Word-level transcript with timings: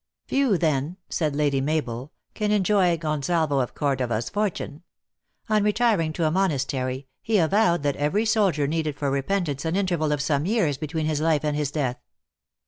"Few, 0.25 0.57
then," 0.57 0.97
said 1.09 1.35
Lady 1.35 1.61
Mabel, 1.61 2.11
"can 2.33 2.49
enjoy 2.49 2.97
Gon 2.97 3.21
salvo 3.21 3.59
of 3.59 3.75
Cordova 3.75 4.15
s 4.15 4.31
fortune. 4.31 4.81
On 5.47 5.63
retiring 5.63 6.11
to 6.13 6.25
a 6.25 6.31
monas 6.31 6.65
tery, 6.65 7.05
he 7.21 7.37
avowed 7.37 7.83
that 7.83 7.97
every 7.97 8.25
soldier 8.25 8.65
needed 8.65 8.95
for 8.95 9.11
repent 9.11 9.47
ance 9.47 9.63
an 9.63 9.75
interval 9.75 10.11
of 10.11 10.19
some 10.19 10.47
years 10.47 10.79
between 10.79 11.05
his 11.05 11.21
life 11.21 11.43
and 11.43 11.55
his 11.55 11.69
death." 11.69 11.99